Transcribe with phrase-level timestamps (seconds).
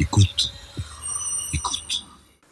[0.00, 0.50] Écoute.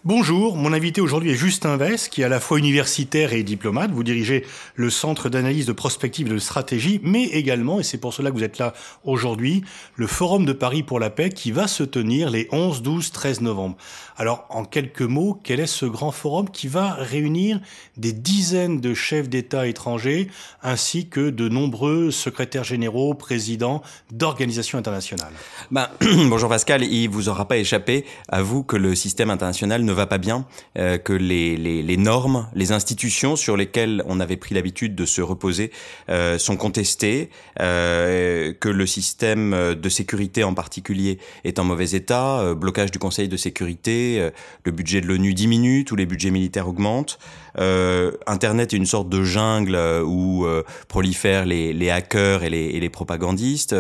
[0.09, 3.91] Bonjour, mon invité aujourd'hui est Justin Vess, qui est à la fois universitaire et diplomate.
[3.91, 8.15] Vous dirigez le Centre d'analyse de prospective et de stratégie, mais également, et c'est pour
[8.15, 8.73] cela que vous êtes là
[9.05, 9.65] aujourd'hui,
[9.97, 13.43] le Forum de Paris pour la paix qui va se tenir les 11, 12, 13
[13.43, 13.77] novembre.
[14.17, 17.61] Alors, en quelques mots, quel est ce grand forum qui va réunir
[17.99, 20.29] des dizaines de chefs d'État étrangers
[20.63, 25.35] ainsi que de nombreux secrétaires généraux, présidents d'organisations internationales?
[25.71, 29.98] Ben, Bonjour Pascal, il vous aura pas échappé à vous que le système international ne
[29.99, 30.47] va pas bien,
[30.79, 35.05] euh, que les, les, les, normes, les institutions sur lesquelles on avait pris l'habitude de
[35.05, 35.71] se reposer
[36.09, 37.31] euh, sont contestées,
[37.61, 42.99] euh, que le système de sécurité en particulier est en mauvais état, euh, blocage du
[42.99, 44.31] Conseil de sécurité,
[44.65, 47.19] le budget de l'ONU diminue, tous les budgets militaires augmentent,
[48.27, 50.47] Internet est une sorte de jungle où
[50.87, 53.75] prolifèrent les, les hackers et les, et les propagandistes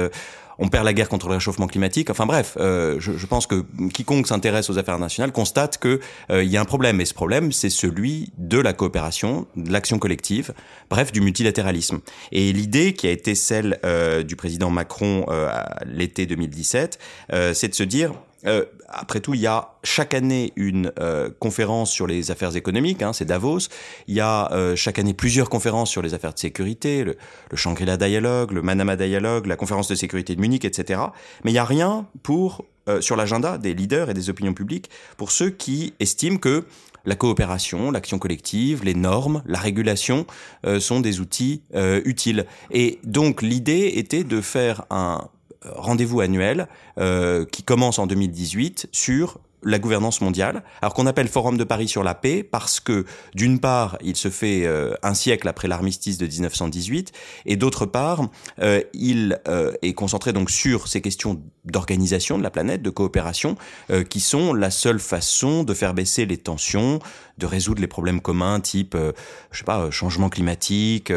[0.58, 2.10] on perd la guerre contre le réchauffement climatique.
[2.10, 6.00] Enfin bref, euh, je, pense que quiconque s'intéresse aux affaires nationales constate que
[6.30, 7.00] euh, il y a un problème.
[7.00, 10.52] Et ce problème, c'est celui de la coopération, de l'action collective,
[10.90, 12.00] bref, du multilatéralisme.
[12.32, 15.50] Et l'idée qui a été celle euh, du président Macron euh,
[15.86, 16.98] l'été 2017,
[17.32, 18.12] euh, c'est de se dire
[18.46, 23.02] euh, après tout, il y a chaque année une euh, conférence sur les affaires économiques,
[23.02, 23.68] hein, c'est Davos.
[24.06, 27.16] Il y a euh, chaque année plusieurs conférences sur les affaires de sécurité, le,
[27.50, 31.00] le Shangri-La Dialogue, le Manama Dialogue, la conférence de sécurité de Munich, etc.
[31.44, 34.88] Mais il n'y a rien pour euh, sur l'agenda des leaders et des opinions publiques
[35.18, 36.64] pour ceux qui estiment que
[37.04, 40.26] la coopération, l'action collective, les normes, la régulation
[40.66, 42.46] euh, sont des outils euh, utiles.
[42.70, 45.28] Et donc l'idée était de faire un
[45.64, 51.56] rendez-vous annuel euh, qui commence en 2018 sur la gouvernance mondiale, alors qu'on appelle Forum
[51.56, 55.48] de Paris sur la paix parce que d'une part, il se fait euh, un siècle
[55.48, 57.12] après l'armistice de 1918
[57.46, 58.28] et d'autre part,
[58.60, 63.56] euh, il euh, est concentré donc sur ces questions d'organisation de la planète, de coopération,
[63.90, 67.00] euh, qui sont la seule façon de faire baisser les tensions,
[67.38, 69.12] de résoudre les problèmes communs type, euh,
[69.50, 71.12] je sais pas, changement climatique,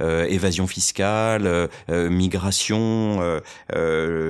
[0.00, 3.40] évasion fiscale, migration,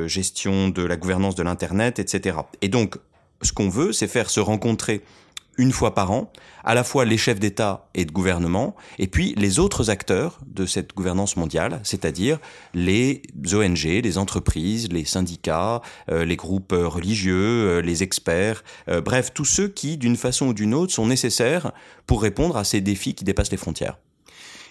[0.07, 2.39] gestion de la gouvernance de l'internet, etc.
[2.63, 2.99] Et donc
[3.43, 5.03] ce qu'on veut, c'est faire se rencontrer
[5.57, 6.33] une fois par an,
[6.65, 10.67] à la fois les chefs d'État et de gouvernement, et puis les autres acteurs de
[10.67, 12.39] cette gouvernance mondiale, c'est-à-dire
[12.73, 17.35] les ONG, les entreprises, les syndicats, euh, les groupes religieux,
[17.79, 21.73] euh, les experts, euh, bref, tous ceux qui, d'une façon ou d'une autre, sont nécessaires
[22.07, 23.99] pour répondre à ces défis qui dépassent les frontières.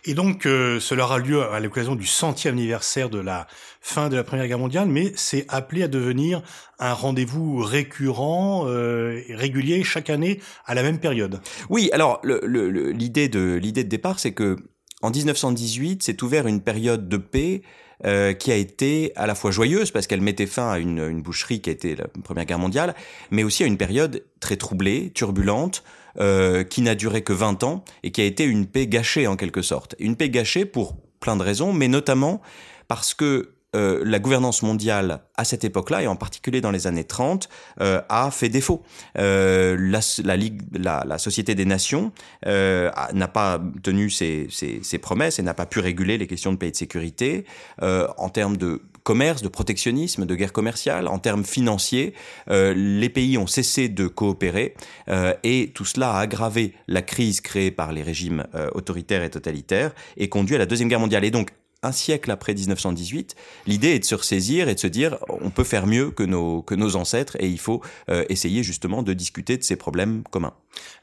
[0.06, 3.48] Et donc, cela aura lieu à l'occasion du centième anniversaire de la
[3.84, 6.42] fin de la Première Guerre mondiale, mais c'est appelé à devenir
[6.80, 11.42] un rendez-vous récurrent, euh, régulier chaque année à la même période.
[11.70, 14.56] Oui, alors l'idée de l'idée de départ, c'est que
[15.02, 17.62] en 1918, s'est ouvert une période de paix
[18.06, 21.22] euh, qui a été à la fois joyeuse parce qu'elle mettait fin à une, une,
[21.22, 22.96] boucherie qui a été la Première Guerre mondiale,
[23.32, 25.84] mais aussi à une période très troublée, turbulente,
[26.20, 29.36] euh, qui n'a duré que 20 ans et qui a été une paix gâchée en
[29.36, 29.96] quelque sorte.
[29.98, 32.40] Une paix gâchée pour plein de raisons, mais notamment
[32.88, 37.04] parce que euh, la gouvernance mondiale à cette époque-là, et en particulier dans les années
[37.04, 37.50] 30,
[37.82, 38.84] euh, a fait défaut.
[39.18, 40.38] Euh, la, la,
[40.74, 42.12] la, la, Société des Nations
[42.46, 46.52] euh, n'a pas tenu ses, ses, ses promesses et n'a pas pu réguler les questions
[46.52, 47.46] de paix et de sécurité
[47.82, 52.14] euh, en termes de commerce, de protectionnisme, de guerre commerciale, en termes financiers,
[52.50, 54.74] euh, les pays ont cessé de coopérer
[55.10, 59.30] euh, et tout cela a aggravé la crise créée par les régimes euh, autoritaires et
[59.30, 61.26] totalitaires et conduit à la Deuxième Guerre mondiale.
[61.26, 61.52] Et donc,
[61.84, 63.36] un siècle après 1918,
[63.68, 66.62] l'idée est de se ressaisir et de se dire on peut faire mieux que nos,
[66.62, 70.54] que nos ancêtres et il faut euh, essayer justement de discuter de ces problèmes communs.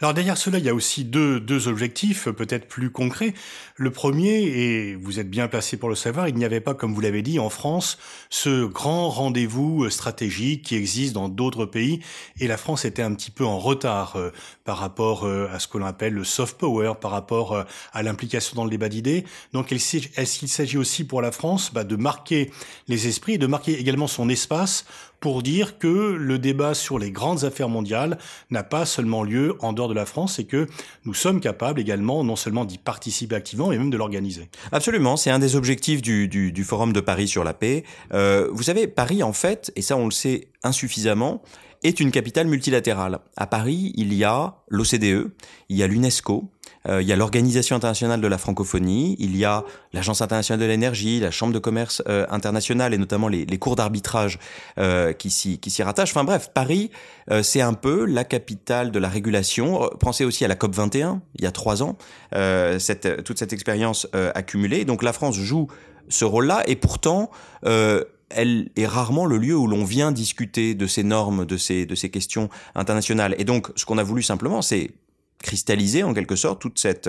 [0.00, 3.34] Alors derrière cela, il y a aussi deux, deux objectifs peut-être plus concrets.
[3.76, 6.94] Le premier, et vous êtes bien placé pour le savoir, il n'y avait pas, comme
[6.94, 7.98] vous l'avez dit, en France,
[8.30, 12.00] ce grand rendez-vous stratégique qui existe dans d'autres pays,
[12.38, 14.32] et la France était un petit peu en retard euh,
[14.64, 18.02] par rapport euh, à ce que l'on appelle le soft power, par rapport euh, à
[18.02, 19.24] l'implication dans le débat d'idées.
[19.52, 22.50] Donc est-ce qu'il aussi pour la France bah, de marquer
[22.88, 24.84] les esprits et de marquer également son espace
[25.20, 28.18] pour dire que le débat sur les grandes affaires mondiales
[28.50, 30.66] n'a pas seulement lieu en dehors de la France et que
[31.04, 34.48] nous sommes capables également non seulement d'y participer activement, mais même de l'organiser.
[34.72, 37.84] Absolument, c'est un des objectifs du, Forum de Paris sur la paix.
[38.12, 41.42] Euh, vous savez, Paris, en fait, et ça on le sait insuffisamment,
[41.82, 43.20] est une capitale multilatérale.
[43.36, 45.32] À Paris, il y a l'OCDE,
[45.68, 46.50] il y a l'UNESCO,
[46.88, 51.20] il y a l'Organisation internationale de la francophonie, il y a l'Agence internationale de l'énergie,
[51.20, 54.38] la Chambre de commerce euh, internationale et notamment les, les cours d'arbitrage
[54.78, 56.10] euh, qui s'y rattachent.
[56.10, 56.90] Enfin bref, Paris,
[57.30, 59.88] euh, c'est un peu la capitale de la régulation.
[59.98, 61.96] Pensez aussi à la COP 21, il y a trois ans,
[62.34, 64.84] euh, cette, toute cette expérience accumulée.
[64.84, 65.68] Donc la France joue
[66.08, 67.30] ce rôle-là et pourtant
[67.62, 71.96] elle est rarement le lieu où l'on vient discuter de ces normes, de ces, de
[71.96, 73.34] ces questions internationales.
[73.38, 74.92] Et donc, ce qu'on a voulu simplement, c'est
[75.42, 77.08] cristalliser en quelque sorte toute cette,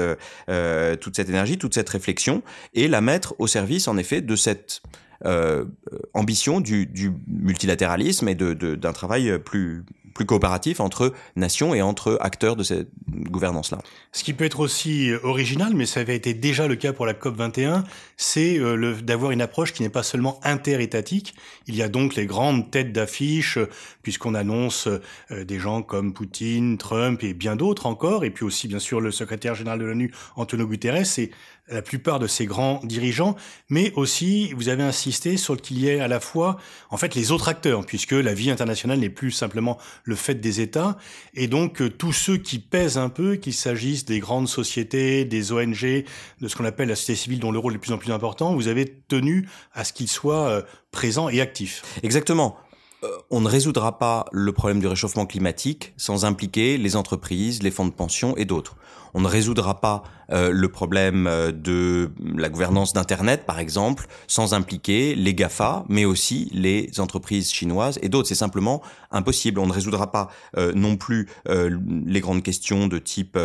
[0.50, 2.42] euh, toute cette énergie, toute cette réflexion,
[2.74, 4.82] et la mettre au service, en effet, de cette
[5.26, 5.66] euh,
[6.14, 6.90] ambition du,
[7.28, 9.84] multilatéralisme et d'un de, travail plus,
[10.14, 13.80] plus coopératif entre nations et entre acteurs de cette gouvernance-là.
[14.12, 17.14] Ce qui peut être aussi original, mais ça avait été déjà le cas pour la
[17.14, 17.84] COP 21,
[18.18, 21.34] c'est euh, d'avoir une approche qui n'est pas seulement interétatique.
[21.68, 23.58] Il y a donc les grandes têtes d'affiche,
[24.04, 24.88] puisqu'on annonce
[25.32, 29.02] euh, des gens comme Poutine, Trump et bien d'autres encore, et puis aussi bien sûr
[29.02, 31.32] le secrétaire général de l'ONU, Antonio Guterres, et
[31.72, 33.36] la plupart de ces grands dirigeants,
[33.70, 36.58] mais aussi vous avez insisté sur qu'il y ait à la fois
[36.90, 40.62] en fait les autres acteurs, puisque la vie internationale n'est plus simplement le fait des
[40.62, 40.98] États,
[41.34, 45.52] et donc euh, tous ceux qui pèsent un peu, qu'il s'agisse des grandes sociétés, des
[45.52, 46.06] ONG,
[46.40, 48.14] de ce qu'on appelle la société civile dont le rôle est de plus en plus
[48.14, 50.62] important, vous avez tenu à ce qu'ils soient euh,
[50.92, 51.84] présents et actifs.
[52.04, 52.56] Exactement
[53.04, 57.72] euh, on ne résoudra pas le problème du réchauffement climatique sans impliquer les entreprises, les
[57.72, 58.76] fonds de pension et d'autres.
[59.14, 64.54] On ne résoudra pas euh, le problème euh, de la gouvernance d'Internet, par exemple, sans
[64.54, 68.30] impliquer les GAFA, mais aussi les entreprises chinoises et d'autres.
[68.30, 68.82] C'est simplement
[69.12, 69.60] impossible.
[69.60, 73.38] On ne résoudra pas euh, non plus les grandes questions de type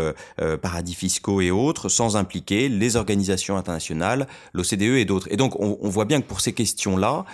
[0.62, 5.28] paradis fiscaux et autres sans impliquer les organisations internationales, l'OCDE et d'autres.
[5.30, 7.24] Et donc, on, voit bien que pour ces questions-là,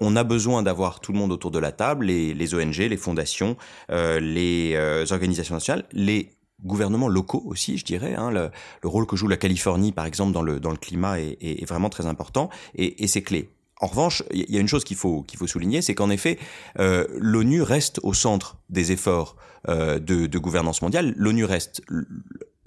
[0.00, 2.96] on a besoin d'avoir tout le monde autour de la table, les, les ONG, les
[2.96, 3.56] fondations,
[3.88, 4.76] les
[5.10, 8.14] organisations nationales, les gouvernements locaux aussi, je dirais.
[8.14, 8.50] Hein, le,
[8.82, 11.90] rôle que joue la Californie, par exemple, dans le, dans le climat est, est, vraiment
[11.90, 13.50] très important et, et c'est clé.
[13.80, 16.38] En revanche, il y a une chose qu'il faut, qu'il faut souligner, c'est qu'en effet,
[16.78, 19.36] euh, l'ONU reste au centre des efforts
[19.68, 21.12] euh, de, de, gouvernance mondiale.
[21.16, 21.82] L'ONU reste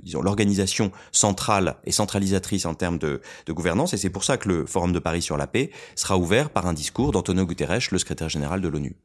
[0.10, 4.50] disons l'organisation centrale et centralisatrice en termes de, de gouvernance et c'est pour ça que
[4.50, 7.98] le Forum de Paris sur la paix sera ouvert par un discours d'Antonio Guterres, le
[7.98, 8.96] secrétaire général de l'ONU.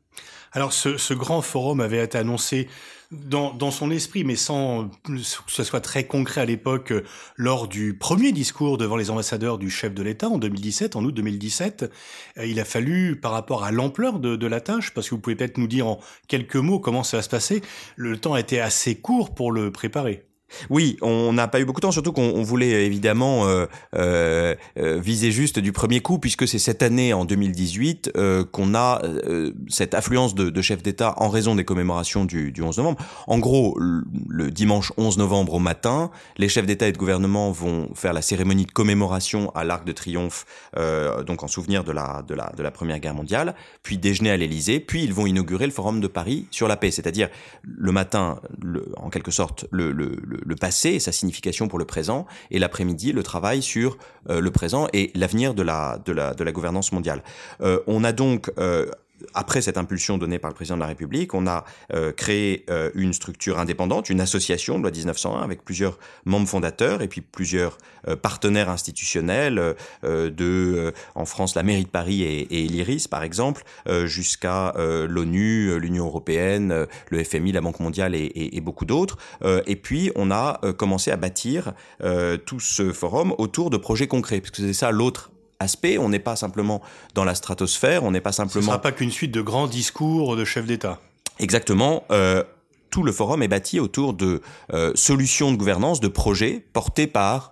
[0.55, 2.69] Alors ce, ce, grand forum avait été annoncé
[3.11, 6.93] dans, dans, son esprit, mais sans que ce soit très concret à l'époque,
[7.37, 11.13] lors du premier discours devant les ambassadeurs du chef de l'État en 2017, en août
[11.13, 11.91] 2017.
[12.39, 15.21] Euh, il a fallu, par rapport à l'ampleur de, de, la tâche, parce que vous
[15.21, 15.99] pouvez peut-être nous dire en
[16.29, 17.61] quelques mots comment ça va se passer,
[17.97, 20.25] le temps a été assez court pour le préparer.
[20.71, 23.67] Oui, on n'a pas eu beaucoup de temps, surtout qu'on voulait évidemment euh,
[23.97, 28.75] euh, euh, viser juste du premier coup, puisque c'est cette année, en 2018, euh, qu'on
[28.75, 32.79] a euh, cette affluence de, de chefs d'État en raison des commémorations du, du 11
[32.79, 32.99] novembre.
[33.27, 37.89] En gros, le, dimanche 11 novembre au matin, les chefs d'État et de gouvernement vont
[37.95, 40.45] faire la cérémonie de commémoration à l'Arc de Triomphe,
[41.27, 44.37] donc en souvenir de la, de, la, de la Première Guerre mondiale, puis déjeuner à
[44.37, 47.29] l'Élysée, puis ils vont inaugurer le Forum de Paris sur la paix, c'est-à-dire
[47.65, 51.85] le matin, le, en quelque sorte, le, le le passé et sa signification pour le
[51.85, 53.97] présent, et l'après-midi, le travail sur
[54.29, 57.23] euh, le présent et l'avenir de la, de, la, de la gouvernance mondiale.
[57.61, 58.91] Euh, on a donc euh,
[59.33, 62.91] après cette impulsion donnée par le président de la République, on a euh, créé euh,
[62.95, 67.79] une structure indépendante, une association de loi 1901 avec plusieurs membres fondateurs et puis plusieurs
[68.09, 73.63] euh, partenaires institutionnels de, en France, la mairie de Paris et, et l'IRIS par exemple,
[74.05, 79.17] jusqu'à l'ONU, l'Union européenne, le FMI, la Banque mondiale et, et, et beaucoup d'autres.
[79.67, 81.73] et puis on a commencé à bâtir
[82.47, 85.31] tout ce forum autour de projets concrets, parce que c'est ça l'autre
[85.61, 85.99] aspect.
[85.99, 86.83] On n'est pas simplement
[87.15, 88.63] dans la stratosphère, on n'est pas simplement.
[88.63, 91.01] Ce ne sera pas qu'une suite de grands discours de chefs d'État.
[91.39, 92.05] Exactement.
[92.11, 92.43] Euh,
[92.91, 94.41] tout le forum est bâti autour de
[94.73, 97.51] euh, solutions de gouvernance, de projets portés par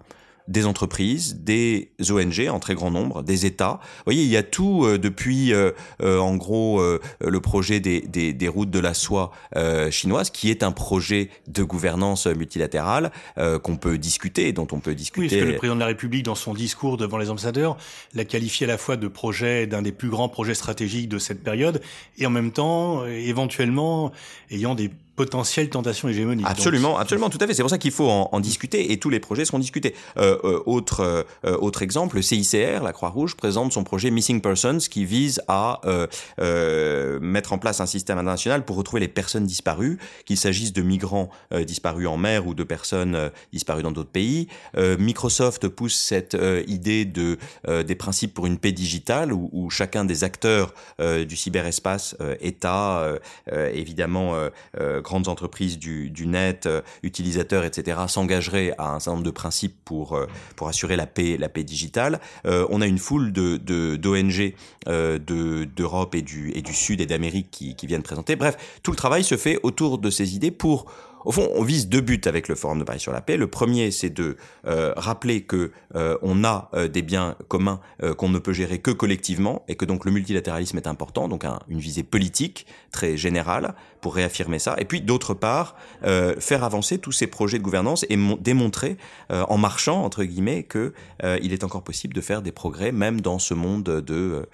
[0.49, 3.81] des entreprises, des ONG en très grand nombre, des États.
[3.99, 5.71] Vous voyez, il y a tout euh, depuis, euh,
[6.03, 6.83] euh, en gros,
[7.21, 9.33] le projet des, des, des, routes de la soie
[9.91, 13.13] chinoise, qui est un projet de gouvernance multilatérale
[13.63, 15.21] qu'on peut discuter, dont on peut discuter.
[15.21, 17.77] Oui, parce que le président de la République, dans son discours devant les ambassadeurs,
[18.15, 21.43] l'a qualifié à la fois de projet, d'un des plus grands projets stratégiques de cette
[21.43, 21.81] période,
[22.19, 24.13] et en même temps, éventuellement,
[24.51, 26.47] ayant des potentielle tentation hégémonique.
[26.49, 27.55] Absolument, absolument, tout à fait.
[27.55, 29.95] C'est pour ça qu'il faut en, en, discuter et tous les projets seront discutés.
[30.17, 34.79] Euh, euh, autre, euh, autre exemple, le CICR, la Croix-Rouge, présente son projet Missing Persons
[34.91, 36.07] qui vise à euh,
[36.41, 40.83] euh, mettre en place un système international pour retrouver les personnes disparues, qu'il s'agisse de
[40.83, 41.29] migrants
[41.67, 44.49] disparus en mer ou de personnes disparues dans d'autres pays.
[44.77, 47.39] Microsoft pousse cette idée de
[47.83, 53.07] des principes pour une paix digitale où, où chacun des acteurs du cyberespace, État,
[53.51, 54.35] évidemment
[55.03, 59.77] grandes entreprises du, du net, euh, utilisateurs, etc., s'engageraient à un certain nombre de principes
[59.85, 62.21] pour, euh, pour assurer la paix, la paix digitale.
[62.47, 63.57] Euh, on a une foule de,
[63.97, 64.55] d'ONG
[64.87, 68.37] de, d'Europe et du, et du Sud et d'Amérique qui, qui viennent présenter.
[68.37, 70.87] Bref, tout le travail se fait autour de ces idées pour
[71.25, 73.37] au fond, on vise deux buts avec le Forum de Paris sur la paix.
[73.37, 74.37] Le premier, c'est de
[74.67, 77.81] euh, rappeler que euh, on a euh, des biens communs
[78.17, 81.79] qu'on ne peut gérer que collectivement et que donc le multilatéralisme est important, donc une
[81.79, 84.75] visée politique très générale pour réaffirmer ça.
[84.79, 88.97] Et puis d'autre part, faire avancer tous ces projets de gouvernance et démontrer
[89.31, 93.39] en marchant entre guillemets que il est encore possible de faire des progrès même dans
[93.39, 94.49] ce monde de,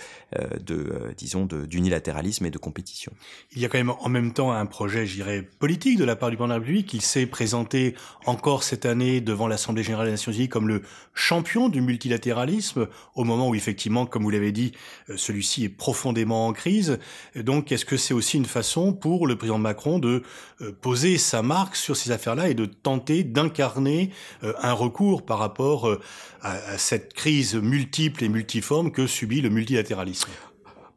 [1.17, 3.13] disons, d'unilatéralisme et de compétition.
[3.55, 6.31] Il y a quand même en même temps un projet, j'irais, politique de la part
[6.31, 6.95] du la République.
[6.95, 7.95] Il s'est présenté
[8.27, 10.83] encore cette année devant l'Assemblée générale des Nations Unies comme le
[11.15, 14.73] champion du multilatéralisme, au moment où effectivement, comme vous l'avez dit,
[15.11, 16.99] euh, celui-ci est profondément en crise.
[17.37, 20.23] Donc, est-ce que c'est aussi une façon pour le président Macron de
[20.61, 24.11] euh, poser sa marque sur ces affaires-là et de tenter d'incarner
[24.43, 25.99] euh, un recours par rapport
[26.43, 30.29] à cette crise multiple et multiforme que subit le multilatéralisme?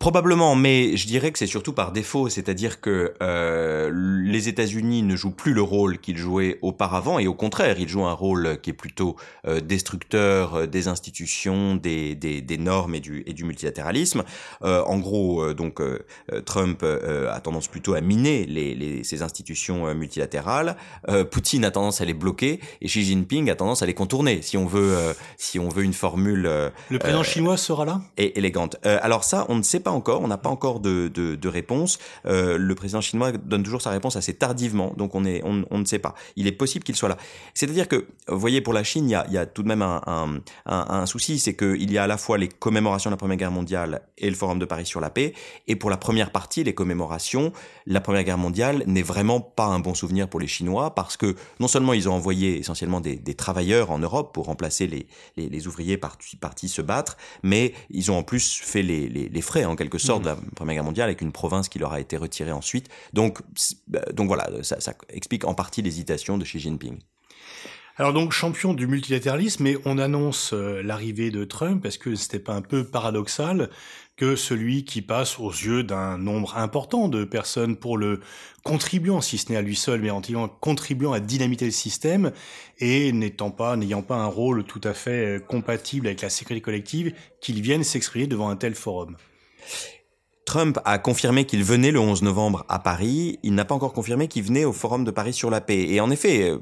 [0.01, 5.15] Probablement, mais je dirais que c'est surtout par défaut, c'est-à-dire que euh, les États-Unis ne
[5.15, 8.72] jouent plus le rôle qu'ils jouaient auparavant, et au contraire, ils jouent un rôle qui
[8.72, 9.15] est plutôt
[9.46, 14.24] euh, destructeur euh, des institutions, des, des, des, normes et du, et du multilatéralisme.
[14.63, 15.79] Euh, en gros, euh, donc
[16.46, 20.77] Trump a tendance plutôt à miner les, les, ces institutions multilatérales.
[21.29, 24.41] Poutine a tendance à les bloquer, et Xi Jinping a tendance à les contourner.
[24.41, 24.98] Si on veut,
[25.38, 26.41] si on veut une formule.
[26.89, 28.01] le président chinois sera là?
[28.17, 28.77] Et élégante.
[28.84, 32.00] alors ça, on ne sait pas encore, on n'a pas encore de, réponse.
[32.25, 36.15] Euh, le président chinois donne toujours sa réponse assez tardivement, donc on, ne sait pas.
[36.36, 37.17] Il est possible qu'il soit là.
[37.53, 41.39] C'est-à-dire que, vous voyez, pour la Chine, il y a, tout de même un, souci,
[41.39, 44.29] c'est qu'il y a à la fois les commémorations de la Première Guerre mondiale et
[44.29, 45.33] le Forum de Paris sur la paix,
[45.67, 47.51] et pour la première partie, les commémorations,
[47.86, 51.36] la Première Guerre mondiale n'est vraiment pas un bon souvenir pour les Chinois, parce que
[51.60, 54.88] non seulement ils ont envoyé essentiellement des, travailleurs en Europe pour remplacer
[55.38, 59.98] les, ouvriers partis, se battre, mais ils ont en plus fait les frais en quelque
[59.98, 62.90] sorte de la Première Guerre mondiale avec une province qui leur a été retirée ensuite.
[63.14, 63.40] Donc,
[63.88, 67.00] bah, donc voilà, ça, ça explique en partie l'hésitation de Xi Jinping.
[67.98, 71.86] Alors donc champion du multilatéralisme, mais on annonce euh, l'arrivée de Trump.
[71.86, 73.70] Est-ce que c'était pas un peu paradoxal
[74.16, 78.22] que celui qui passe aux yeux d'un nombre important de personnes pour le
[78.64, 82.32] contribuant, si ce n'est à lui seul, mais en contribuant à dynamiter le système
[82.80, 86.62] et n'étant pas, n'ayant pas un rôle tout à fait euh, compatible avec la sécurité
[86.62, 89.18] collective, qu'il vienne s'exprimer devant un tel forum
[90.46, 93.39] Trump a confirmé qu'il venait le 11 novembre à Paris.
[93.44, 95.88] Il n'a pas encore confirmé qu'il venait au Forum de Paris sur la paix.
[95.89, 96.58] Et en effet, euh,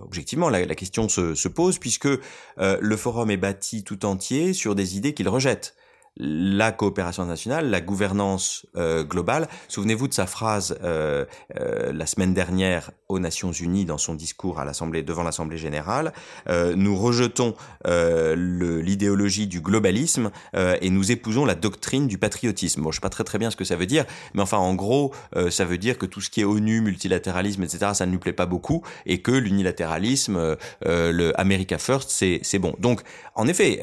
[0.00, 4.96] objectivement, la, question se, pose puisque euh, le Forum est bâti tout entier sur des
[4.96, 5.74] idées qu'il rejette
[6.16, 9.48] la coopération nationale, la gouvernance euh, globale.
[9.68, 11.24] Souvenez-vous de sa phrase euh,
[11.58, 16.12] euh, la semaine dernière aux Nations Unies dans son discours à l'Assemblée devant l'Assemblée générale.
[16.48, 17.54] nous rejetons
[17.84, 22.80] l'idéologie du globalisme et nous épousons la doctrine du patriotisme.
[22.80, 24.74] Bon, je sais pas très très bien ce que ça veut dire, mais enfin en
[24.74, 25.12] gros,
[25.50, 28.32] ça veut dire que tout ce qui est ONU, multilatéralisme, etc., ça ne lui plaît
[28.32, 32.74] pas beaucoup et que l'unilatéralisme, le America First, c'est bon.
[32.78, 33.02] Donc,
[33.34, 33.82] en effet,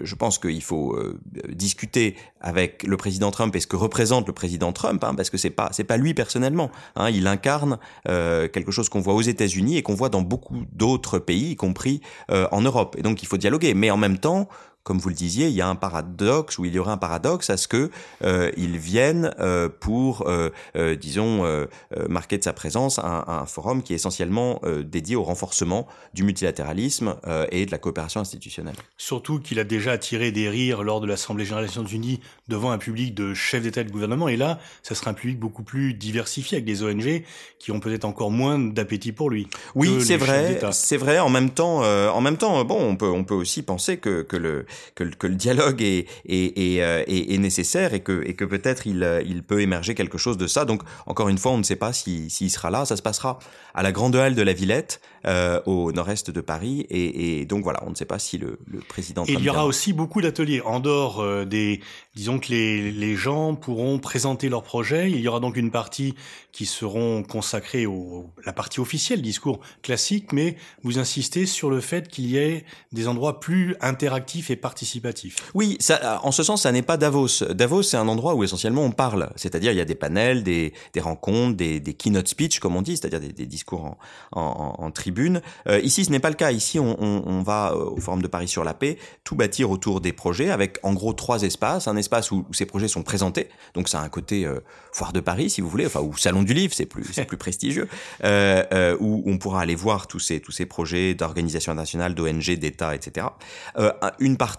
[0.00, 0.98] je pense qu'il faut
[1.64, 5.38] discuter avec le président Trump et ce que représente le président Trump, hein, parce que
[5.38, 6.70] c'est pas c'est pas lui personnellement.
[6.94, 7.78] Hein, il incarne
[8.08, 11.56] euh, quelque chose qu'on voit aux États-Unis et qu'on voit dans beaucoup d'autres pays, y
[11.56, 12.96] compris euh, en Europe.
[12.98, 14.48] Et donc il faut dialoguer, mais en même temps,
[14.84, 17.48] comme vous le disiez, il y a un paradoxe ou il y aurait un paradoxe
[17.48, 17.90] à ce que
[18.22, 21.64] euh, ils viennent euh, pour, euh, euh disons, euh,
[21.96, 26.22] euh, marquer de sa présence un, un forum qui est essentiellement dédié au renforcement du
[26.22, 27.16] multilatéralisme
[27.50, 28.74] et de la coopération institutionnelle.
[28.98, 32.70] Surtout qu'il a déjà attiré des rires lors de l'Assemblée générale des Nations Unies devant
[32.70, 35.62] un public de chefs d'État et de gouvernement, et là, ça sera un public beaucoup
[35.62, 37.24] plus diversifié avec des ONG
[37.58, 39.48] qui ont peut-être encore moins d'appétit pour lui.
[39.74, 41.18] Oui, c'est vrai, c'est vrai.
[41.18, 44.36] En même temps, en même temps, bon, on peut, on peut aussi penser que, que
[44.36, 48.44] le que, que le dialogue est, est, est, euh, est, nécessaire et que, et que
[48.44, 50.64] peut-être il, euh, il peut émerger quelque chose de ça.
[50.64, 52.84] Donc, encore une fois, on ne sait pas s'il si, sera là.
[52.84, 53.38] Ça se passera
[53.74, 56.86] à la Grande Halle de la Villette, euh, au nord-est de Paris.
[56.90, 59.24] Et, et, donc, voilà, on ne sait pas si le, le président...
[59.24, 60.60] Et il y aura aussi beaucoup d'ateliers.
[60.60, 61.80] En dehors euh, des...
[62.14, 65.10] Disons que les, les gens pourront présenter leurs projets.
[65.10, 66.14] Il y aura donc une partie
[66.52, 72.08] qui seront consacrées au la partie officielle, discours classique, mais vous insistez sur le fait
[72.08, 75.36] qu'il y ait des endroits plus interactifs et participatifs.
[75.52, 77.44] Oui, ça, en ce sens, ça n'est pas Davos.
[77.50, 80.72] Davos, c'est un endroit où essentiellement on parle, c'est-à-dire il y a des panels, des,
[80.94, 83.98] des rencontres, des, des keynote speech, comme on dit, c'est-à-dire des, des, discours en,
[84.32, 85.42] en, en tribune.
[85.68, 86.50] Euh, ici, ce n'est pas le cas.
[86.50, 89.70] Ici, on, on, on, va euh, au Forum de Paris sur la paix tout bâtir
[89.70, 91.86] autour des projets, avec en gros trois espaces.
[91.86, 94.60] Un espace où, où ces projets sont présentés, donc ça a un côté euh,
[94.92, 97.36] foire de Paris, si vous voulez, enfin ou salon du livre, c'est plus c'est plus
[97.46, 97.86] prestigieux,
[98.24, 102.94] euh, où on pourra aller voir tous ces tous ces projets d'organisation internationale, d'ONG, d'État,
[102.94, 103.26] etc.
[104.20, 104.53] Une partie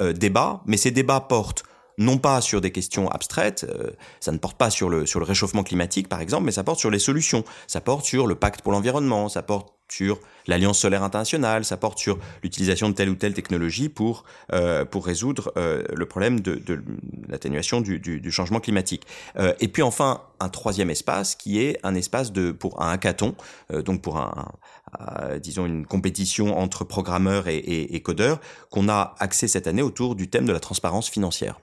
[0.00, 1.64] euh, débat, mais ces débats portent
[2.00, 5.26] non pas sur des questions abstraites, euh, ça ne porte pas sur le, sur le
[5.26, 8.62] réchauffement climatique par exemple, mais ça porte sur les solutions, ça porte sur le pacte
[8.62, 13.14] pour l'environnement, ça porte sur l'Alliance solaire internationale, ça porte sur l'utilisation de telle ou
[13.14, 16.82] telle technologie pour, euh, pour résoudre euh, le problème de, de
[17.28, 19.06] l'atténuation du, du, du, changement climatique.
[19.36, 23.34] Euh, et puis enfin, un troisième espace qui est un espace de, pour un hackathon,
[23.72, 24.52] euh, donc pour un,
[24.98, 28.40] un, disons une compétition entre programmeurs et, et, et codeurs,
[28.70, 31.60] qu'on a axé cette année autour du thème de la transparence financière.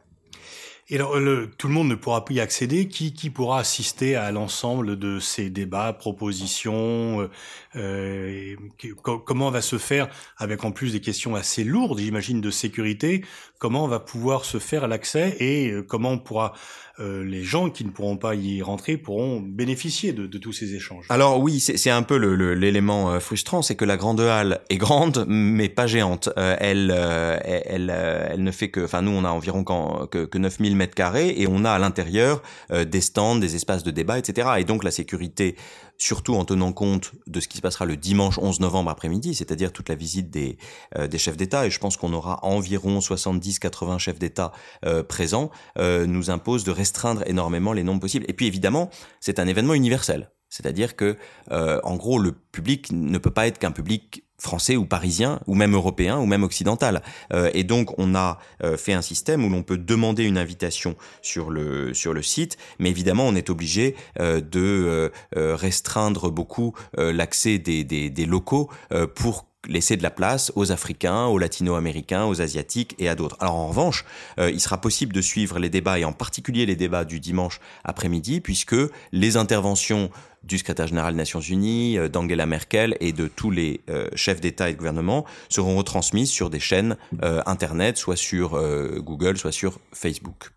[0.89, 2.87] Et alors, le, tout le monde ne pourra plus y accéder.
[2.87, 7.29] Qui, pourra assister à l'ensemble de ces débats, propositions euh,
[7.75, 8.55] euh
[9.03, 13.25] Comment va se faire, avec en plus des questions assez lourdes, j'imagine, de sécurité,
[13.59, 16.53] comment va pouvoir se faire l'accès et euh, comment on pourra
[16.99, 20.73] euh, les gens qui ne pourront pas y rentrer pourront bénéficier de, de tous ces
[20.73, 21.05] échanges.
[21.09, 25.23] Alors oui, c'est un peu l'élément le, frustrant, c'est que la grande halle est grande,
[25.27, 26.29] mais pas géante.
[26.39, 30.37] Euh, elle, euh, elle, elle, ne fait que, enfin nous on a environ que, que
[30.39, 34.49] 9000 mètres carrés et on a à l'intérieur des stands, des espaces de débat, etc.
[34.57, 35.55] Et donc la sécurité
[35.97, 39.73] surtout en tenant compte de ce qui se passera le dimanche 11 novembre après-midi, c'est-à-dire
[39.73, 40.57] toute la visite des,
[40.97, 44.51] euh, des chefs d'État, et je pense qu'on aura environ 70-80 chefs d'État
[44.85, 48.25] euh, présents, euh, nous impose de restreindre énormément les nombres possibles.
[48.27, 48.89] Et puis évidemment,
[49.19, 50.29] c'est un événement universel.
[50.49, 51.17] C'est-à-dire que,
[51.51, 55.55] euh, en gros, le public ne peut pas être qu'un public français ou parisien ou
[55.55, 57.01] même européen ou même occidental.
[57.33, 60.95] Euh, et donc on a euh, fait un système où l'on peut demander une invitation
[61.21, 67.57] sur le sur le site, mais évidemment on est obligé euh, de restreindre beaucoup l'accès
[67.57, 68.69] des, des, locaux
[69.15, 73.37] pour laisser de la place aux Africains, aux Latino-Américains, aux Asiatiques et à d'autres.
[73.39, 74.05] Alors en revanche,
[74.39, 77.59] euh, il sera possible de suivre les débats et en particulier les débats du dimanche
[77.83, 78.75] après-midi puisque
[79.11, 80.09] les interventions
[80.43, 84.41] du secrétaire général des Nations Unies, euh, d'Angela Merkel et de tous les euh, chefs
[84.41, 86.97] d'État et de gouvernement seront retransmises sur des chaînes
[87.45, 88.59] Internet, soit sur
[88.99, 90.51] Google, soit sur Facebook.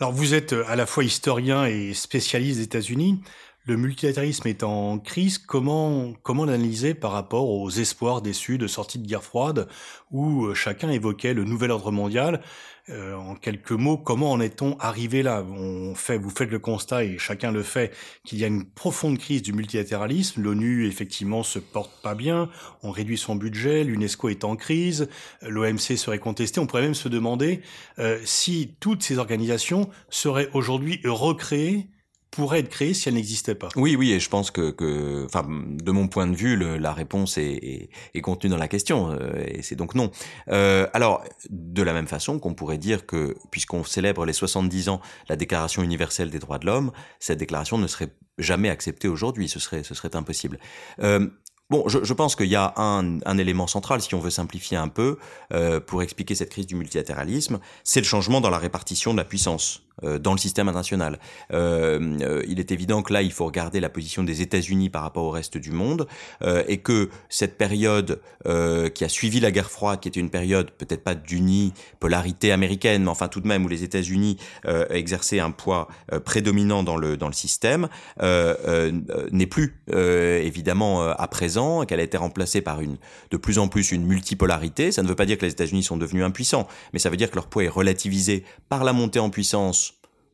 [0.00, 3.20] Alors vous êtes à la fois historien et spécialiste des États-Unis.
[3.66, 5.38] Le multilatéralisme est en crise.
[5.38, 9.68] Comment comment l'analyser par rapport aux espoirs déçus de sortie de guerre froide,
[10.12, 12.42] où chacun évoquait le nouvel ordre mondial
[12.88, 15.42] euh, en quelques mots, comment en est-on arrivé là?
[15.42, 17.92] On fait, vous faites le constat et chacun le fait
[18.24, 20.40] qu'il y a une profonde crise du multilatéralisme.
[20.40, 22.48] L'ONU effectivement se porte pas bien.
[22.84, 23.82] On réduit son budget.
[23.82, 25.08] L'UNESCO est en crise.
[25.42, 26.60] L'OMC serait contesté.
[26.60, 27.60] On pourrait même se demander
[27.98, 31.88] euh, si toutes ces organisations seraient aujourd'hui recréées
[32.36, 33.68] pourrait être créée si elle n'existait pas.
[33.76, 36.92] Oui, oui, et je pense que, que enfin, de mon point de vue, le, la
[36.92, 40.10] réponse est, est, est, contenue dans la question, euh, et c'est donc non.
[40.48, 45.00] Euh, alors, de la même façon qu'on pourrait dire que, puisqu'on célèbre les 70 ans
[45.28, 49.58] la Déclaration universelle des droits de l'homme, cette déclaration ne serait jamais acceptée aujourd'hui, ce
[49.58, 50.58] serait, ce serait impossible.
[51.00, 51.28] Euh,
[51.68, 54.76] Bon, je, je pense qu'il y a un, un, élément central, si on veut simplifier
[54.76, 55.18] un peu,
[55.52, 59.24] euh, pour expliquer cette crise du multilatéralisme, c'est le changement dans la répartition de la
[59.24, 59.82] puissance.
[60.04, 61.18] Euh, dans le système international.
[61.54, 65.00] Euh, euh, il est évident que là, il faut regarder la position des États-Unis par
[65.00, 66.06] rapport au reste du monde,
[66.68, 68.20] et que cette période
[68.94, 73.08] qui a suivi la guerre froide, qui était une période peut-être pas d'unipolarité américaine, mais
[73.08, 74.36] enfin tout de même où les États-Unis
[74.90, 75.88] exerçaient un poids
[76.24, 77.88] prédominant dans le dans le système,
[78.20, 82.96] n'est plus évidemment à présent, qu'elle a été remplacée par une
[83.30, 84.92] de plus en plus une multipolarité.
[84.92, 87.30] Ça ne veut pas dire que les États-Unis sont devenus impuissants, mais ça veut dire
[87.30, 89.85] que leur poids est relativisé par la montée en puissance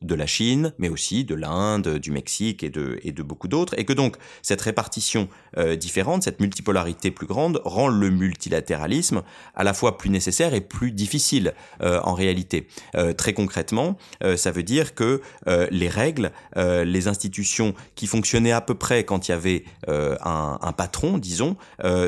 [0.02, 3.78] de la Chine, mais aussi de l'Inde, du Mexique et de, et de beaucoup d'autres,
[3.78, 9.22] et que donc cette répartition euh, différente, cette multipolarité plus grande, rend le multilatéralisme
[9.54, 12.66] à la fois plus nécessaire et plus difficile euh, en réalité.
[12.96, 18.06] Euh, très concrètement, euh, ça veut dire que euh, les règles, euh, les institutions qui
[18.06, 21.56] fonctionnaient à peu près quand il y avait un, un, patron, disons,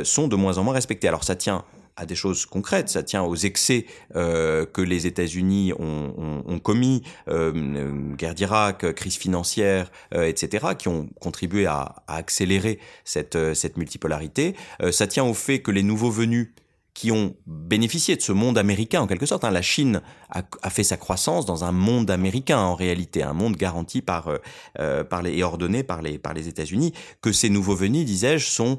[0.05, 1.09] sont de moins en moins respectées.
[1.09, 1.65] Alors ça tient
[1.97, 2.89] à des choses concrètes.
[2.89, 8.93] Ça tient aux excès euh, que les États-Unis ont, ont, ont, commis, euh, guerre d'Irak,
[8.95, 14.55] crise financière, euh, etc., qui ont contribué à, à accélérer cette, euh, cette multipolarité.
[14.83, 16.53] Euh, ça tient au fait que les nouveaux venus
[16.95, 19.45] qui ont bénéficié de ce monde américain en quelque sorte.
[19.45, 19.51] Hein.
[19.51, 23.57] La Chine a, a, fait sa croissance dans un monde américain en réalité, un monde
[23.57, 24.31] garanti par,
[24.79, 28.47] euh, par les, et ordonné par les, par les États-Unis, que ces nouveaux venus, disais-je,
[28.47, 28.79] sont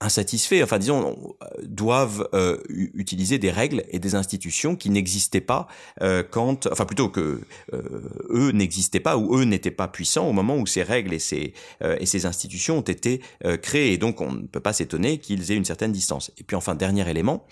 [0.00, 5.68] insatisfaits, enfin disons, doivent euh, utiliser des règles et des institutions qui n'existaient pas
[6.00, 7.40] euh, quand, enfin plutôt que
[7.74, 7.80] euh,
[8.30, 11.52] eux n'existaient pas ou eux n'étaient pas puissants au moment où ces règles et ces
[11.82, 13.92] euh, et ces institutions ont été euh, créées.
[13.92, 16.32] Et donc on ne peut pas s'étonner qu'ils aient une certaine distance.
[16.38, 17.46] Et puis enfin dernier élément,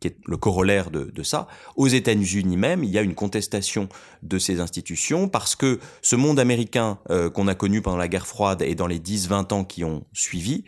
[0.00, 1.48] qui est le corollaire de, de, ça.
[1.76, 3.88] Aux États-Unis même, il y a une contestation
[4.22, 8.26] de ces institutions parce que ce monde américain euh, qu'on a connu pendant la guerre
[8.26, 10.64] froide et dans les 10-20 ans qui ont suivi,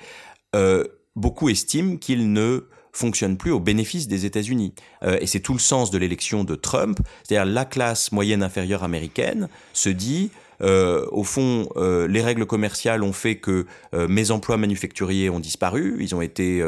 [0.55, 0.85] euh,
[1.17, 4.73] beaucoup estiment qu'il ne fonctionne plus au bénéfice des États-Unis.
[5.03, 9.49] et c'est tout le sens de l'élection de Trump, c'est-à-dire la classe moyenne inférieure américaine
[9.75, 10.31] se dit
[10.63, 15.41] euh, au fond, euh, les règles commerciales ont fait que euh, mes emplois manufacturiers ont
[15.41, 15.97] disparu.
[16.01, 16.63] Ils ont été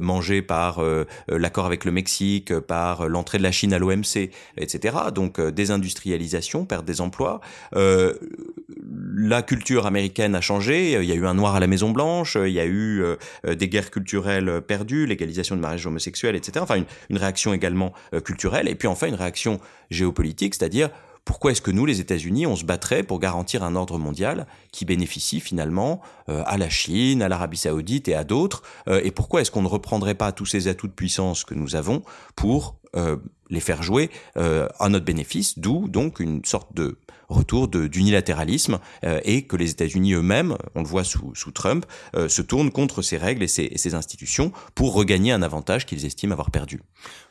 [0.00, 0.82] mangés par
[1.28, 4.96] l'accord avec le Mexique, par l'entrée de la Chine à l'OMC, etc.
[5.14, 7.40] Donc désindustrialisation, perte des emplois.
[7.74, 10.92] la culture américaine a changé.
[10.92, 12.36] Il y a eu un noir à la Maison Blanche.
[12.36, 13.02] Il y a eu
[13.46, 16.58] des guerres culturelles perdues, légalisation de mariage homosexuel, etc.
[16.60, 17.92] Enfin, une, une réaction également
[18.24, 18.68] culturelle.
[18.68, 20.90] Et puis enfin, une réaction géopolitique, c'est-à-dire
[21.24, 24.84] pourquoi est-ce que nous, les États-Unis, on se battrait pour garantir un ordre mondial qui
[24.84, 29.40] bénéficie finalement euh, à la Chine, à l'Arabie saoudite et à d'autres euh, Et pourquoi
[29.40, 32.02] est-ce qu'on ne reprendrait pas tous ces atouts de puissance que nous avons
[32.34, 33.16] pour euh,
[33.50, 36.98] les faire jouer à notre bénéfice D'où donc une sorte de
[37.32, 38.78] retour d'unilatéralisme
[39.24, 43.42] et que les États-Unis eux-mêmes, on le voit sous, Trump, se tournent contre ces règles
[43.42, 46.80] et ces, et ces institutions pour regagner un avantage qu'ils estiment avoir perdu.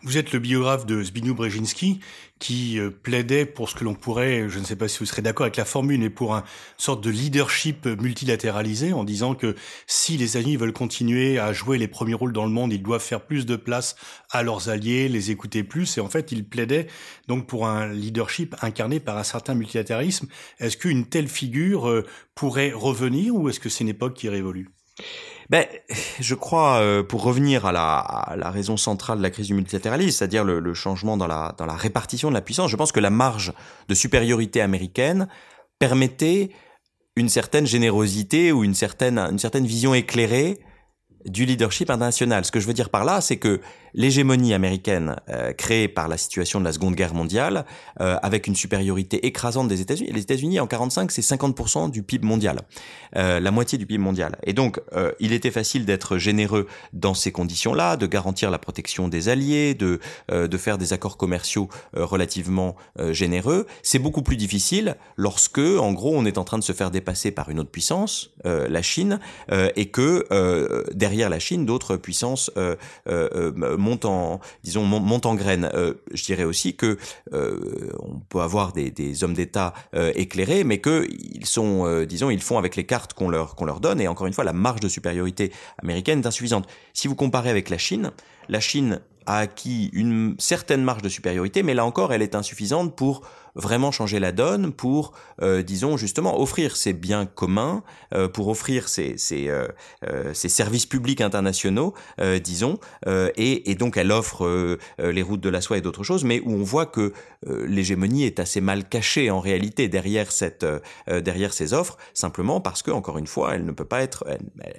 [0.03, 1.99] Vous êtes le biographe de Zbigniew Brzezinski
[2.41, 5.21] qui euh, plaidait pour ce que l'on pourrait, je ne sais pas si vous serez
[5.21, 6.43] d'accord avec la formule, mais pour un
[6.75, 11.87] sorte de leadership multilatéralisé, en disant que si les États-Unis veulent continuer à jouer les
[11.87, 13.95] premiers rôles dans le monde, ils doivent faire plus de place
[14.31, 16.87] à leurs alliés, les écouter plus, et en fait, il plaidait
[17.27, 19.90] donc pour un leadership incarné par un certain multilatéralisme.
[20.59, 24.69] Est-ce qu'une telle figure euh, pourrait revenir, ou est-ce que c'est une époque qui révolue?
[25.49, 25.65] Ben,
[26.19, 30.43] je crois, euh, pour revenir à la, raison centrale de la crise du multilatéralisme, c'est-à-dire
[30.43, 33.53] le, changement dans la, répartition de la puissance, je pense que la marge
[33.89, 35.27] de supériorité américaine
[35.77, 36.51] permettait
[37.17, 40.59] une certaine générosité ou une certaine vision éclairée
[41.25, 42.45] du leadership international.
[42.45, 43.61] Ce que je veux dire par là, c'est que
[43.93, 47.65] l'hégémonie américaine euh, créée par la situation de la Seconde Guerre mondiale,
[47.99, 50.11] euh, avec une supériorité écrasante des États-Unis.
[50.11, 52.61] Les États-Unis en 45, c'est 50% du PIB mondial,
[53.15, 54.37] euh, la moitié du PIB mondial.
[54.43, 54.79] Et donc,
[55.19, 59.99] il était facile d'être généreux dans ces conditions-là, de garantir la protection des alliés, de
[60.31, 62.75] de faire des accords commerciaux relativement
[63.11, 63.67] généreux.
[63.83, 67.31] C'est beaucoup plus difficile lorsque, en gros, on est en train de se faire dépasser
[67.31, 69.19] par une autre puissance, la Chine,
[69.51, 70.25] et que
[70.93, 72.51] derrière la Chine, d'autres puissances
[73.77, 75.69] monte en, disons, monte en graine.
[75.73, 76.97] Euh, je dirais aussi que
[77.33, 82.41] euh, on peut avoir des, hommes d'État euh, éclairés, mais que ils sont, disons, ils
[82.41, 84.01] font avec les cartes qu'on leur donne.
[84.01, 86.67] Et encore une fois, la marge de supériorité américaine est insuffisante.
[86.93, 88.11] Si vous comparez avec la Chine,
[88.49, 92.95] la Chine a acquis une certaine marge de supériorité, mais là encore, elle est insuffisante
[92.95, 93.21] pour
[93.55, 97.83] vraiment changer la donne pour, euh, disons justement, offrir ces biens communs,
[98.13, 99.67] euh, pour offrir ces, ces, euh,
[100.33, 101.93] ces, services publics internationaux,
[102.43, 106.41] disons, et, et, donc elle offre les routes de la soie et d'autres choses, mais
[106.41, 107.13] où on voit que
[107.47, 110.65] l'hégémonie est assez mal cachée en réalité derrière cette,
[111.07, 114.25] derrière ces offres, simplement parce que encore une fois, elle ne peut pas être,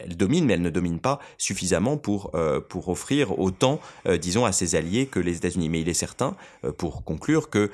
[0.04, 2.32] elle, domine, mais elle ne domine pas suffisamment pour
[2.68, 3.80] pour offrir autant,
[4.20, 5.68] disons, à ses alliés que les États-Unis.
[5.68, 6.36] Mais il est certain,
[6.76, 7.70] pour conclure, que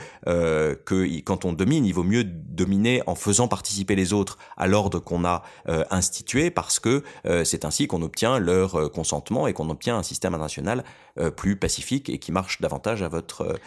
[1.24, 5.24] quand on domine, il vaut mieux dominer en faisant participer les autres à l'ordre qu'on
[5.24, 9.70] a euh, institué, parce que euh, c'est ainsi qu'on obtient leur euh, consentement et qu'on
[9.70, 10.84] obtient un système international
[11.36, 13.58] plus pacifique et qui marche davantage à votre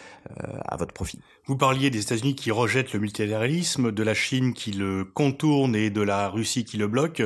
[0.64, 1.18] à votre profit.
[1.44, 5.90] Vous parliez des États-Unis qui rejettent le multilatéralisme, de la Chine qui le contourne et
[5.90, 7.22] de la Russie qui le bloque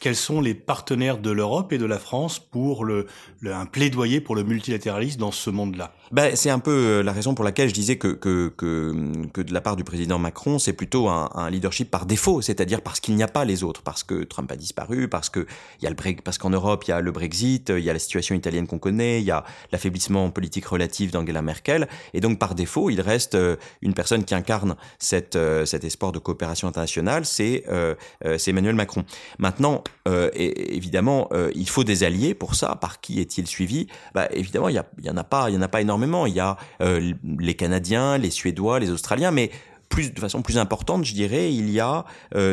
[0.00, 3.06] quels sont les partenaires de l'Europe et de la France pour le,
[3.44, 5.92] un plaidoyer pour le multilatéralisme dans ce monde-là?
[6.10, 8.94] Ben, C'est un peu euh, la raison pour laquelle je disais que, que, que,
[9.32, 12.80] que de la part du président Macron, c'est plutôt un, un, leadership par défaut, c'est-à-dire
[12.80, 15.46] parce qu'il n'y a pas les autres, parce que Trump a disparu, parce que
[15.82, 17.98] y a le parce qu'en Europe il y a le Brexit, il y a la
[17.98, 22.54] situation italienne qu'on connaît, il y a l'affaiblissement politique relatif d'Angela Merkel, et donc par
[22.54, 27.26] défaut il reste euh, une personne qui incarne cette, euh, cet espoir de coopération internationale,
[27.26, 27.94] c'est euh,
[28.46, 29.04] Emmanuel Macron.
[29.38, 32.76] Maintenant, euh, et, évidemment, euh, il faut des alliés pour ça.
[32.76, 33.86] Par qui est-il suivi?
[34.14, 36.26] Bah, Évidemment, il y, en a pas, il y en a pas énormément.
[36.26, 39.50] Il y a euh, les Canadiens, les Suédois, les Australiens, mais
[39.88, 42.04] plus de façon plus importante, je dirais, il y a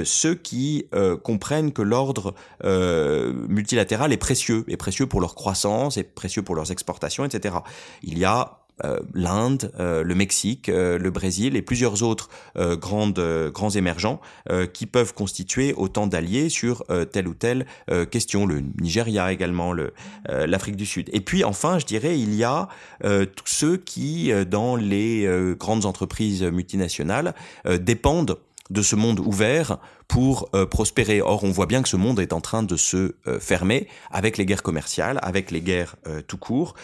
[0.06, 0.88] ceux qui
[1.24, 6.72] comprennent que l'ordre multilatéral est précieux, est précieux pour leur croissance, est précieux pour leurs
[6.72, 7.58] exportations, etc.
[8.02, 13.20] Il y a euh, l'Inde, euh, le Mexique, euh, le Brésil et plusieurs autres grandes,
[13.54, 14.20] grands émergents
[14.74, 17.66] qui peuvent constituer autant d'alliés sur telle ou telle
[18.10, 18.46] question.
[18.46, 19.74] Le Nigeria également,
[20.28, 21.10] l'Afrique du Sud.
[21.14, 22.68] Et puis enfin, je dirais, il y a
[23.02, 27.34] tous ceux qui, dans les grandes entreprises multinationales,
[27.80, 28.38] dépendent
[28.70, 29.78] de ce monde ouvert
[30.08, 31.22] pour euh, prospérer.
[31.22, 34.38] Or, on voit bien que ce monde est en train de se euh, fermer avec
[34.38, 36.76] les guerres commerciales, avec les guerres euh, tout court,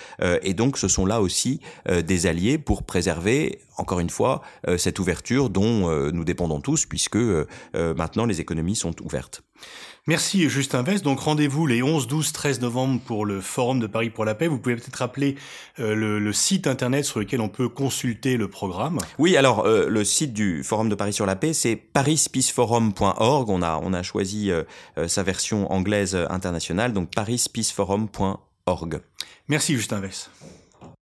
[0.42, 4.42] et donc ce sont là aussi des alliés pour préserver, encore une fois,
[4.78, 7.18] cette ouverture dont nous dépendons tous, puisque
[7.74, 9.44] maintenant les économies sont ouvertes.
[10.06, 11.02] Merci Justin Vest.
[11.06, 14.48] Donc rendez-vous les 11, 12, 13 novembre pour le Forum de Paris pour la paix.
[14.48, 15.36] Vous pouvez peut-être rappeler
[15.80, 19.00] euh, le, site internet sur lequel on peut consulter le programme.
[19.18, 23.50] Oui, alors euh, le site du Forum de Paris sur la paix, c'est parispeaceforum.org.
[23.50, 24.64] On a on a choisi euh,
[25.08, 29.00] sa version anglaise internationale, donc parispeaceforum.org.
[29.48, 30.32] Merci Justin Vest.